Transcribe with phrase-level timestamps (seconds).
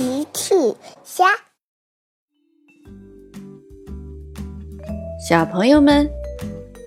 [0.00, 0.54] 奇趣
[1.04, 1.26] 虾，
[5.28, 6.08] 小朋友们，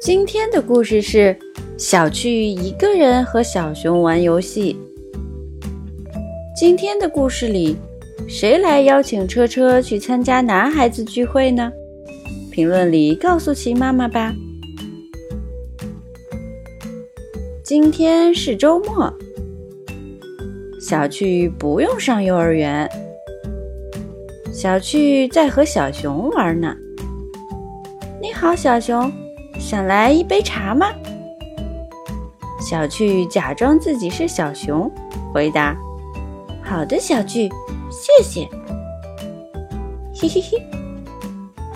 [0.02, 1.38] 今天的故事是
[1.78, 4.76] 小趣一个人和小熊玩游戏。
[6.56, 7.78] 今天的故事里，
[8.28, 11.72] 谁来邀请车车去参加男孩子聚会呢？
[12.52, 14.34] 评论里告诉奇妈妈吧。
[17.64, 19.14] 今天是周末，
[20.86, 22.90] 小趣不用上幼儿园。
[24.52, 26.76] 小趣在和小熊玩呢。
[28.22, 29.10] 你好，小熊，
[29.58, 30.88] 想来一杯茶吗？
[32.60, 34.92] 小趣假装自己是小熊，
[35.34, 35.74] 回答
[36.62, 37.50] ：“好的，小趣，
[37.90, 38.46] 谢谢。”
[40.14, 40.62] 嘿嘿嘿，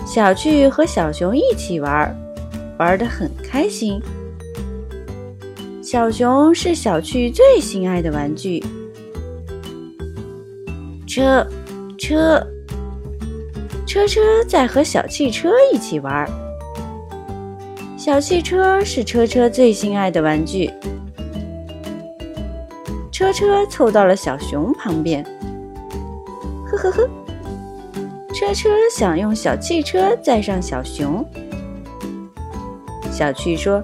[0.04, 2.14] 小趣和小熊一起玩，
[2.78, 4.02] 玩得很开心。
[5.82, 8.62] 小熊是小趣最心爱的玩具。
[11.18, 11.44] 车，
[11.98, 12.46] 车，
[13.84, 16.30] 车车在和小汽车一起玩。
[17.96, 20.70] 小汽车是车车最心爱的玩具。
[23.10, 25.24] 车车凑到了小熊旁边，
[26.64, 27.10] 呵呵呵。
[28.32, 31.28] 车车想用小汽车载上小熊。
[33.10, 33.82] 小趣说：“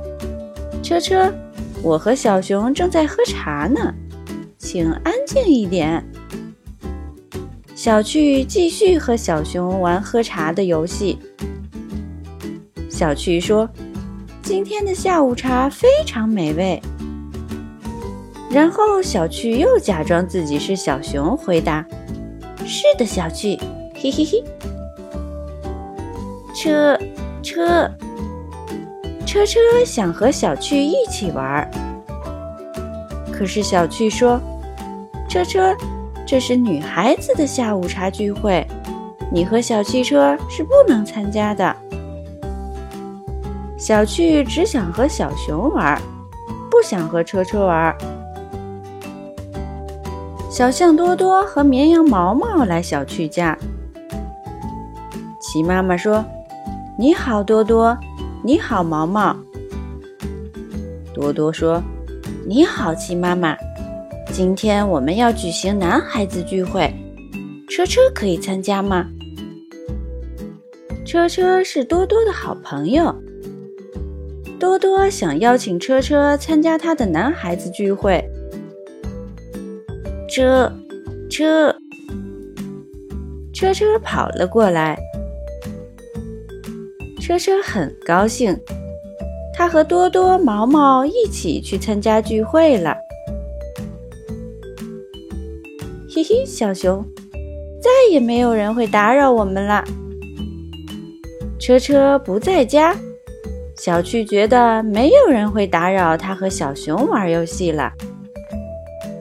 [0.85, 1.35] 车车。”
[1.83, 3.93] 我和小熊正在喝茶呢，
[4.57, 6.03] 请安静一点。
[7.85, 11.19] 小趣继续和小熊玩喝茶的游戏。
[12.89, 13.69] 小趣说
[14.43, 16.81] ：“今天的下午茶非常美味。”
[18.51, 21.85] 然后小趣又假装自己是小熊，回答
[22.65, 23.61] ：“是的，小趣，
[23.95, 24.43] 嘿 嘿嘿。”
[26.57, 26.99] 车
[27.43, 27.87] 车。
[29.27, 31.71] 车车想和小趣一起玩，
[33.31, 34.41] 可是小趣说
[35.29, 35.77] ：“车车，
[36.27, 38.67] 这是女孩子的下午茶聚会，
[39.31, 41.77] 你和小汽车是不能参加的。”
[43.77, 46.01] 小趣只想和小熊玩，
[46.71, 47.95] 不想和车车玩。
[50.51, 53.59] 小象多多和绵羊毛毛来小趣家，
[55.41, 56.25] 齐妈妈说
[56.97, 57.97] ：“你好，多多。”
[58.43, 59.37] 你好，毛毛。
[61.13, 61.83] 多多说
[62.47, 63.57] ：“你好，鸡妈妈。
[64.37, 66.93] 今天我们要举行男孩子聚会，
[67.69, 69.07] 车车可以参加吗？”
[71.07, 73.15] 车车是多多的好朋友。
[74.59, 78.29] 多多想邀请车车参加他的男孩子聚会。
[80.29, 80.69] 车
[81.31, 81.73] 车
[83.53, 84.99] 车车跑了过来。
[87.21, 88.59] 车车很高兴，
[89.55, 92.97] 他和多多、毛毛一起去参加聚会了。
[96.15, 97.05] 嘿嘿，小熊，
[97.83, 99.83] 再也没有人会打扰我们了。
[101.59, 102.97] 车车不在家，
[103.77, 107.91] 小趣觉得没有人会打扰他和小熊玩游戏了。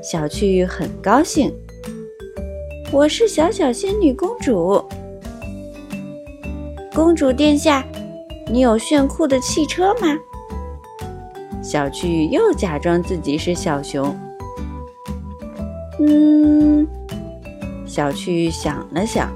[0.04, 1.52] 小趣很高兴。
[2.92, 4.80] 我是小小仙女公主，
[6.94, 7.84] 公主殿下。
[8.52, 10.16] 你有炫酷的汽车吗？
[11.64, 14.16] 小趣又假装自己是小熊。
[16.00, 16.88] 嗯，
[17.86, 19.32] 小趣想了想，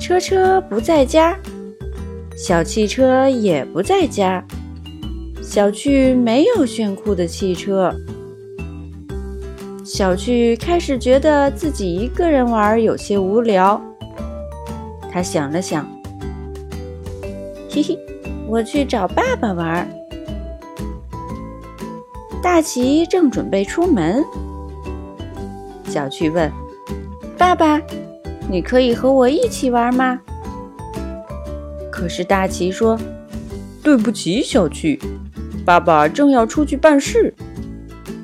[0.00, 1.36] 车车不在家，
[2.36, 4.42] 小汽车也不在家，
[5.42, 7.94] 小趣没有炫酷的汽车。
[9.84, 13.78] 小趣开始觉得自己一个人玩有些无聊，
[15.12, 15.86] 他想了想。
[17.68, 17.98] 嘿嘿，
[18.48, 19.86] 我去找爸爸玩。
[22.42, 24.24] 大奇正准备出门，
[25.90, 26.48] 小趣问
[27.36, 27.82] ：“爸爸，
[28.48, 30.20] 你可以和我一起玩吗？”
[31.90, 32.96] 可是大奇说
[33.82, 35.00] ：“对不起，小趣，
[35.66, 37.34] 爸爸正要出去办事。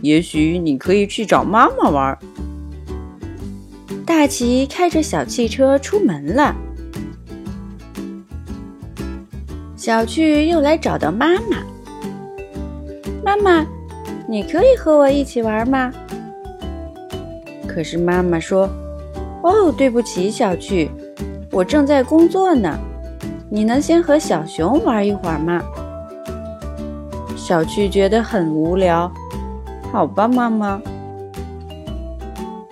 [0.00, 2.16] 也许你可以去找妈妈玩。”
[4.06, 6.54] 大奇开着小汽车出门了。
[9.76, 11.64] 小趣又来找到妈妈。
[13.24, 13.66] 妈妈，
[14.28, 15.92] 你可以和我一起玩吗？
[17.76, 18.66] 可是妈妈说
[19.44, 20.90] ：“哦，对不起，小趣，
[21.52, 22.74] 我正在工作呢。
[23.50, 25.62] 你能先和小熊玩一会儿吗？”
[27.36, 29.12] 小趣觉得很无聊。
[29.92, 30.80] 好吧，妈妈。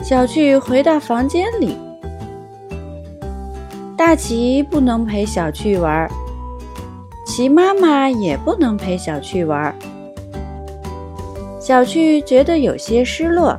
[0.03, 1.77] 小趣回到房间里。
[3.95, 6.11] 大奇不能陪小趣玩。
[7.27, 9.75] 其妈妈也不能陪小趣玩，
[11.61, 13.55] 小趣觉得有些失落。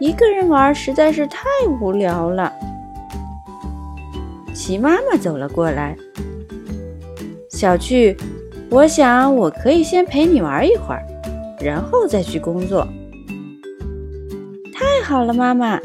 [0.00, 1.44] 一个人玩实在是太
[1.78, 2.50] 无聊了。
[4.54, 5.94] 齐妈妈走了过来，
[7.50, 8.16] 小趣，
[8.70, 11.04] 我想我可以先陪你玩一会儿，
[11.60, 12.88] 然后再去工作。
[14.72, 15.78] 太好了，妈妈。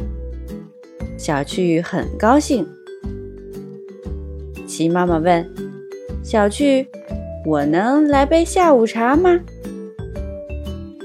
[1.17, 2.65] 小趣很高兴。
[4.65, 5.45] 齐妈妈问
[6.23, 6.87] 小趣
[7.45, 9.41] ：“我能来杯下午茶吗？”“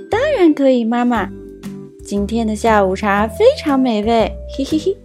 [0.09, 1.29] 当然可以，妈妈。
[2.11, 4.29] 今天的下午茶非常美味。”
[4.59, 4.97] 嘿嘿嘿。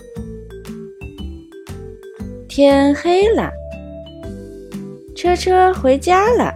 [2.47, 3.51] 天黑了，
[5.15, 6.51] 车车回家了。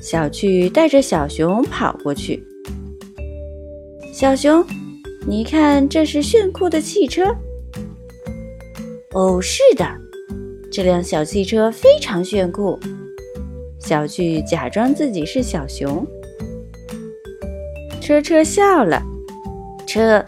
[0.00, 2.42] 小趣带着小熊跑过去。
[4.10, 4.64] 小熊，
[5.26, 7.26] 你看，这是炫酷的汽车。
[9.12, 9.84] 哦，是的，
[10.72, 12.80] 这辆小汽车非常炫酷。
[13.78, 16.06] 小趣假装自己是小熊。
[18.08, 19.02] 车车笑了，
[19.86, 20.24] 车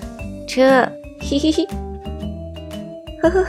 [0.47, 0.87] 车，
[1.19, 1.67] 嘿嘿嘿，
[3.23, 3.49] 呵呵呵。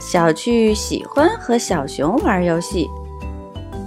[0.00, 2.88] 小趣喜欢和小熊玩游戏，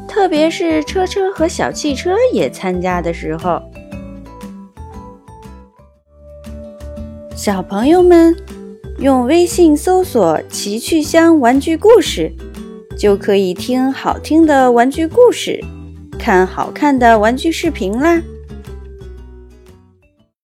[0.07, 3.59] 特别是车车和小汽车也参加的时候。
[7.35, 8.37] 小朋友们，
[8.99, 12.31] 用微信搜索“奇趣箱玩具故事”，
[12.95, 15.59] 就可以听好听的玩具故事，
[16.19, 18.21] 看好看的玩具视频啦。